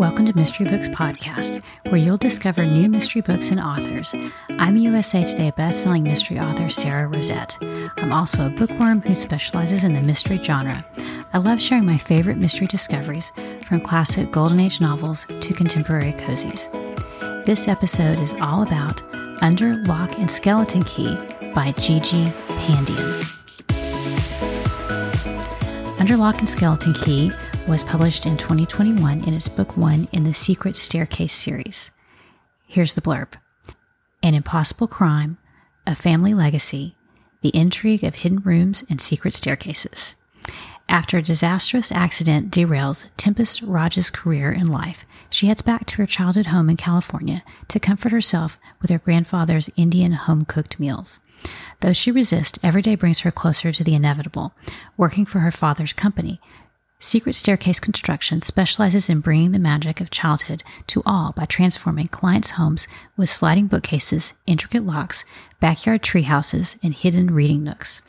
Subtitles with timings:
[0.00, 4.14] Welcome to Mystery Books Podcast, where you'll discover new mystery books and authors.
[4.48, 7.58] I'm USA Today bestselling mystery author Sara Rosett.
[7.98, 10.82] I'm also a bookworm who specializes in the mystery genre.
[11.34, 13.30] I love sharing my favorite mystery discoveries,
[13.66, 16.70] from classic Golden Age novels to contemporary cozies.
[17.44, 19.02] This episode is all about
[19.42, 21.14] Under Lock and Skeleton Key
[21.54, 23.20] by Gigi Pandian.
[26.00, 27.32] Under Lock and Skeleton Key
[27.70, 31.92] was published in 2021 in its book one in the Secret Staircase series.
[32.66, 33.34] Here's the blurb
[34.24, 35.38] An impossible crime,
[35.86, 36.96] a family legacy,
[37.42, 40.16] the intrigue of hidden rooms and secret staircases.
[40.88, 46.06] After a disastrous accident derails Tempest Raj's career in life, she heads back to her
[46.06, 51.20] childhood home in California to comfort herself with her grandfather's Indian home cooked meals.
[51.82, 54.54] Though she resists, every day brings her closer to the inevitable,
[54.96, 56.40] working for her father's company,
[57.02, 62.52] Secret Staircase Construction specializes in bringing the magic of childhood to all by transforming clients'
[62.52, 65.24] homes with sliding bookcases, intricate locks,
[65.60, 68.02] backyard tree houses, and hidden reading nooks.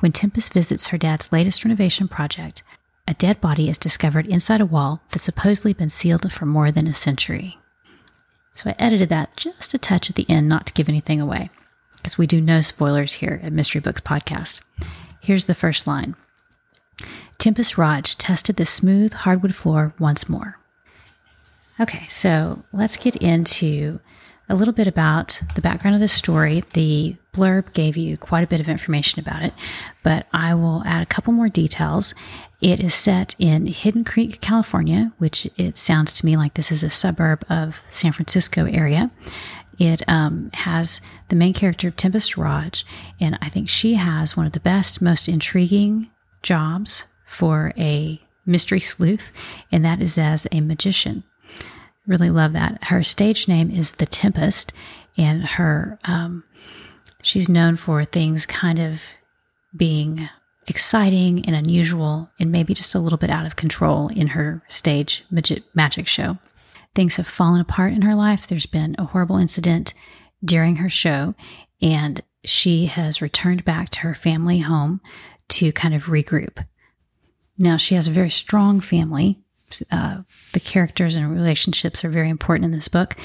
[0.00, 2.62] When Tempest visits her dad's latest renovation project,
[3.06, 6.86] a dead body is discovered inside a wall that's supposedly been sealed for more than
[6.86, 7.58] a century.
[8.54, 11.50] So I edited that just a touch at the end, not to give anything away,
[11.96, 14.62] because we do no spoilers here at Mystery Books Podcast.
[15.20, 16.16] Here's the first line.
[17.42, 20.60] Tempest Raj tested the smooth hardwood floor once more.
[21.80, 23.98] Okay, so let's get into
[24.48, 26.62] a little bit about the background of the story.
[26.74, 29.52] The blurb gave you quite a bit of information about it,
[30.04, 32.14] but I will add a couple more details.
[32.60, 36.84] It is set in Hidden Creek, California, which it sounds to me like this is
[36.84, 39.10] a suburb of San Francisco area.
[39.80, 42.86] It um, has the main character of Tempest Raj,
[43.18, 46.08] and I think she has one of the best, most intriguing
[46.40, 49.32] jobs for a mystery sleuth,
[49.70, 51.24] and that is as a magician.
[52.06, 52.84] Really love that.
[52.84, 54.72] Her stage name is The Tempest,
[55.16, 56.44] and her um,
[57.22, 59.02] she's known for things kind of
[59.76, 60.28] being
[60.66, 65.24] exciting and unusual, and maybe just a little bit out of control in her stage
[65.30, 66.38] magic, magic show.
[66.94, 68.46] Things have fallen apart in her life.
[68.46, 69.94] There's been a horrible incident
[70.44, 71.34] during her show,
[71.80, 75.00] and she has returned back to her family home
[75.48, 76.64] to kind of regroup.
[77.58, 79.38] Now, she has a very strong family.
[79.90, 83.16] Uh, the characters and relationships are very important in this book.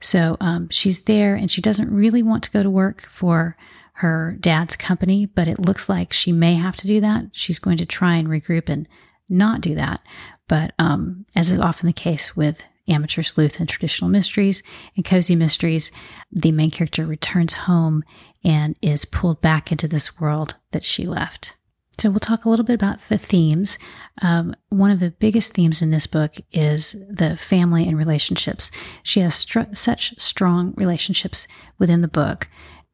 [0.00, 3.56] So um, she's there and she doesn't really want to go to work for
[3.94, 7.26] her dad's company, but it looks like she may have to do that.
[7.32, 8.88] She's going to try and regroup and
[9.28, 10.00] not do that.
[10.48, 14.62] But um, as is often the case with amateur sleuth and traditional mysteries
[14.96, 15.92] and cozy mysteries,
[16.32, 18.02] the main character returns home
[18.42, 21.56] and is pulled back into this world that she left.
[22.00, 23.78] So we'll talk a little bit about the themes.
[24.22, 28.70] Um, one of the biggest themes in this book is the family and relationships.
[29.02, 31.46] She has str- such strong relationships
[31.78, 32.48] within the book.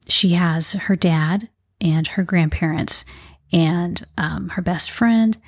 [0.09, 1.49] She has her dad
[1.81, 3.05] and her grandparents
[3.53, 5.39] and um, her best friend.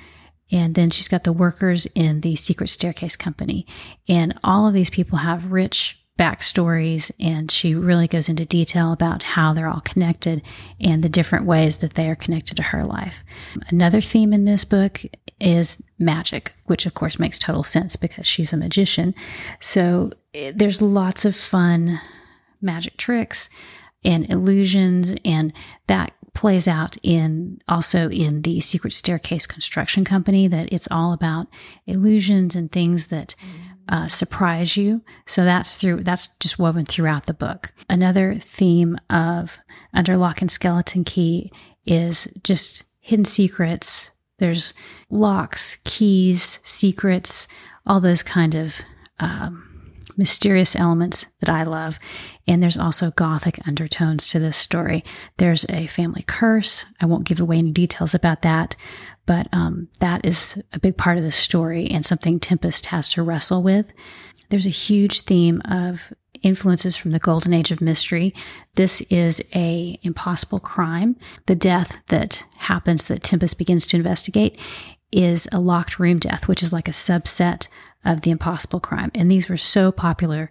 [0.53, 3.67] And then she's got the workers in the Secret Staircase Company.
[4.09, 9.23] And all of these people have rich backstories and she really goes into detail about
[9.23, 10.43] how they're all connected
[10.81, 13.23] and the different ways that they are connected to her life.
[13.69, 15.01] Another theme in this book
[15.41, 19.15] is magic, which of course makes total sense because she's a magician.
[19.61, 22.01] So eh, there's lots of fun
[22.61, 23.49] magic tricks
[24.05, 25.53] and illusions and
[25.87, 31.47] that plays out in also in the secret staircase construction company that it's all about
[31.87, 35.03] illusions and things that mm uh, surprise you.
[35.27, 37.73] So that's through that's just woven throughout the book.
[37.89, 39.59] Another theme of
[39.95, 41.51] Under Lock and Skeleton Key
[41.87, 44.13] is just hidden secrets.
[44.39, 44.75] There's
[45.11, 47.49] locks, keys, secrets,
[47.87, 48.81] all those kind of
[49.19, 49.65] um,
[50.17, 51.99] mysterious elements that I love.
[52.47, 55.05] And there's also gothic undertones to this story.
[55.39, 56.87] There's a family curse.
[57.01, 58.77] I won't give away any details about that,
[59.29, 63.23] but um, that is a big part of the story and something Tempest has to
[63.23, 63.93] wrestle with.
[64.49, 68.35] There's a huge theme of influences from the golden age of mystery.
[68.75, 71.15] This is a impossible crime.
[71.45, 74.59] The death that happens that Tempest begins to investigate
[75.13, 77.69] is a locked room death, which is like a subset
[78.07, 79.11] of the impossible crime.
[79.15, 80.51] And these were so popular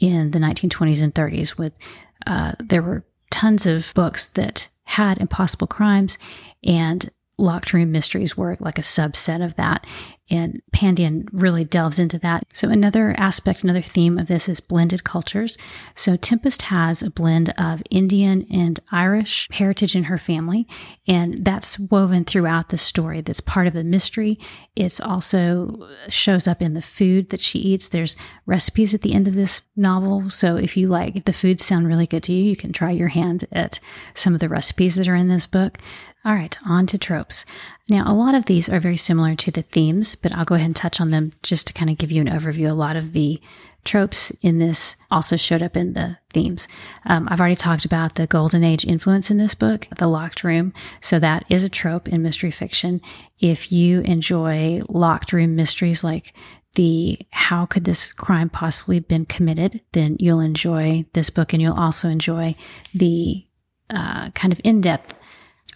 [0.00, 1.78] in the 1920s and 30s with
[2.26, 6.18] uh, there were tons of books that had impossible crimes
[6.64, 7.08] and
[7.40, 9.86] locked room mysteries were like a subset of that.
[10.32, 12.46] And Pandian really delves into that.
[12.52, 15.58] So another aspect, another theme of this is blended cultures.
[15.96, 20.68] So Tempest has a blend of Indian and Irish heritage in her family.
[21.08, 23.22] And that's woven throughout the story.
[23.22, 24.38] That's part of the mystery.
[24.76, 27.88] It's also shows up in the food that she eats.
[27.88, 28.14] There's
[28.46, 30.30] recipes at the end of this novel.
[30.30, 33.08] So if you like, the foods sound really good to you, you can try your
[33.08, 33.80] hand at
[34.14, 35.78] some of the recipes that are in this book.
[36.22, 37.46] All right, on to tropes.
[37.88, 40.66] Now, a lot of these are very similar to the themes, but I'll go ahead
[40.66, 42.70] and touch on them just to kind of give you an overview.
[42.70, 43.40] A lot of the
[43.84, 46.68] tropes in this also showed up in the themes.
[47.06, 50.74] Um, I've already talked about the golden age influence in this book, the locked room.
[51.00, 53.00] So that is a trope in mystery fiction.
[53.38, 56.34] If you enjoy locked room mysteries like
[56.74, 61.62] the how could this crime possibly have been committed, then you'll enjoy this book and
[61.62, 62.54] you'll also enjoy
[62.94, 63.46] the
[63.88, 65.16] uh, kind of in-depth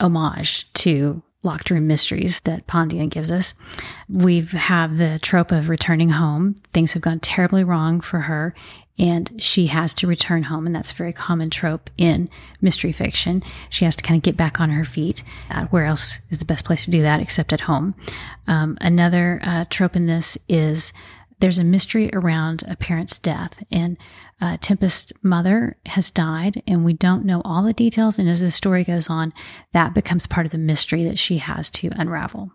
[0.00, 3.54] homage to locked room mysteries that Pandian gives us.
[4.08, 6.56] We have the trope of returning home.
[6.72, 8.54] Things have gone terribly wrong for her
[8.98, 10.66] and she has to return home.
[10.66, 12.30] And that's a very common trope in
[12.60, 13.42] mystery fiction.
[13.68, 15.22] She has to kind of get back on her feet.
[15.50, 17.94] Uh, where else is the best place to do that except at home?
[18.46, 20.92] Um, another uh, trope in this is
[21.44, 23.98] there's a mystery around a parent's death and
[24.40, 28.18] uh, Tempest's mother has died and we don't know all the details.
[28.18, 29.30] And as the story goes on,
[29.74, 32.50] that becomes part of the mystery that she has to unravel.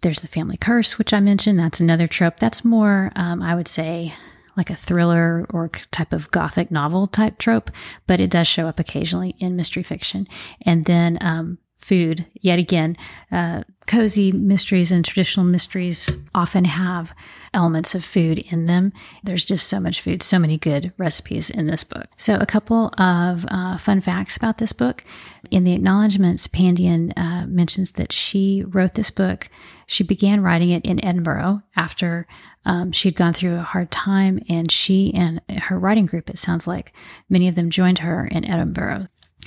[0.00, 1.60] There's the family curse, which I mentioned.
[1.60, 2.38] That's another trope.
[2.38, 4.12] That's more, um, I would say,
[4.56, 7.70] like a thriller or type of gothic novel type trope,
[8.08, 10.26] but it does show up occasionally in mystery fiction.
[10.62, 12.96] And then um, food, yet again,
[13.30, 17.14] uh, cozy mysteries and traditional mysteries often have
[17.54, 18.92] elements of food in them.
[19.22, 22.08] There's just so much food, so many good recipes in this book.
[22.16, 25.04] So, a couple of uh, fun facts about this book.
[25.50, 29.48] In the acknowledgments, Pandian uh, mentions that she wrote this book.
[29.86, 32.26] She began writing it in Edinburgh after
[32.64, 36.66] um, she'd gone through a hard time, and she and her writing group, it sounds
[36.66, 36.92] like,
[37.30, 39.06] many of them joined her in Edinburgh.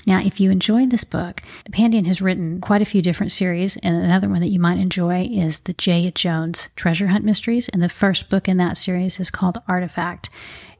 [0.09, 1.41] Now, if you enjoyed this book,
[1.71, 5.27] Pandian has written quite a few different series, and another one that you might enjoy
[5.29, 7.69] is the Jaya Jones Treasure Hunt Mysteries.
[7.69, 10.31] And the first book in that series is called Artifact.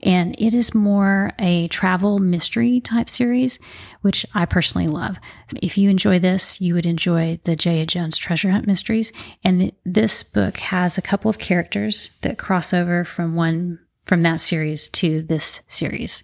[0.02, 3.60] And it is more a travel mystery type series,
[4.02, 5.18] which I personally love.
[5.62, 9.12] If you enjoy this, you would enjoy the Jaya Jones Treasure Hunt Mysteries.
[9.44, 13.80] And this book has a couple of characters that cross over from one
[14.10, 16.24] from that series to this series.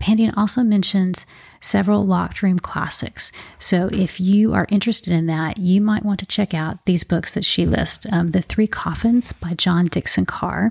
[0.00, 1.24] Pandian also mentions
[1.60, 3.30] several locked room classics.
[3.60, 7.32] So if you are interested in that, you might want to check out these books
[7.34, 10.70] that she lists um, The Three Coffins by John Dickson Carr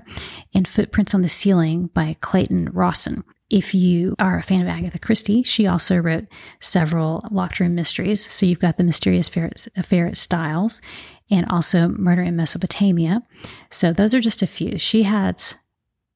[0.54, 3.24] and Footprints on the Ceiling by Clayton Rawson.
[3.48, 6.26] If you are a fan of Agatha Christie, she also wrote
[6.60, 8.30] several locked room mysteries.
[8.30, 9.30] So you've got The Mysterious
[9.74, 10.82] Affair at Styles
[11.30, 13.22] and also Murder in Mesopotamia.
[13.70, 14.76] So those are just a few.
[14.76, 15.56] She has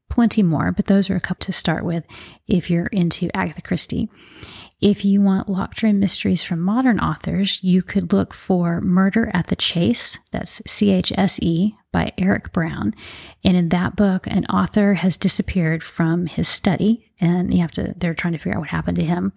[0.09, 2.05] plenty more, but those are a couple to start with
[2.47, 4.09] if you're into Agatha Christie.
[4.81, 9.47] If you want locked room mysteries from modern authors, you could look for Murder at
[9.47, 12.93] the Chase, that's C H S E, by Eric Brown.
[13.43, 17.95] And in that book, an author has disappeared from his study, and you have to,
[17.97, 19.33] they're trying to figure out what happened to him.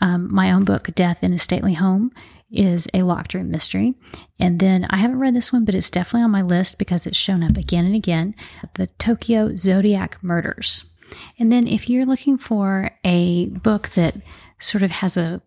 [0.00, 2.12] Um, my own book, Death in a Stately Home,
[2.50, 3.94] is a locked room mystery.
[4.38, 7.16] And then I haven't read this one, but it's definitely on my list because it's
[7.16, 8.34] shown up again and again
[8.74, 10.90] The Tokyo Zodiac Murders.
[11.38, 14.16] And then if you're looking for a book that
[14.58, 15.40] sort of has a,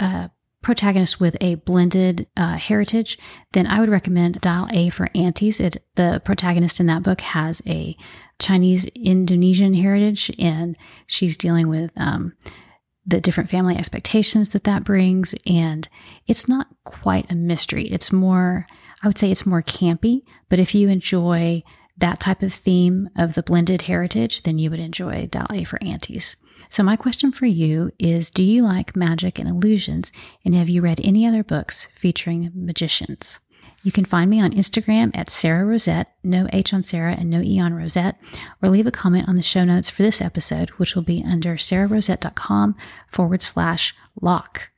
[0.00, 0.30] a
[0.62, 3.18] protagonist with a blended uh, heritage,
[3.52, 5.60] then I would recommend Dial A for Aunties.
[5.60, 7.96] It, the protagonist in that book has a
[8.38, 10.76] Chinese Indonesian heritage, and
[11.06, 12.34] she's dealing with um,
[13.08, 15.34] the different family expectations that that brings.
[15.46, 15.88] And
[16.26, 17.84] it's not quite a mystery.
[17.84, 18.66] It's more,
[19.02, 20.22] I would say, it's more campy.
[20.50, 21.62] But if you enjoy
[21.96, 26.36] that type of theme of the blended heritage, then you would enjoy A for Aunties.
[26.68, 30.12] So, my question for you is Do you like magic and illusions?
[30.44, 33.40] And have you read any other books featuring magicians?
[33.84, 37.40] You can find me on Instagram at Sara Rosett, no H on Sara and no
[37.40, 38.16] E on Rosett,
[38.62, 41.56] or leave a comment on the show notes for this episode, which will be under
[41.56, 44.70] sararosett.com forward slash lock.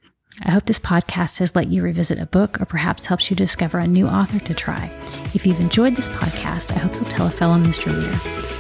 [0.43, 3.79] I hope this podcast has let you revisit a book or perhaps helps you discover
[3.79, 4.91] a new author to try.
[5.35, 8.13] If you've enjoyed this podcast, I hope you'll tell a fellow mystery reader.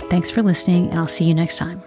[0.09, 1.83] Thanks for listening, and I'll see you next time.